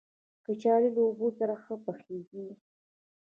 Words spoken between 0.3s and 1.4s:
کچالو له اوبو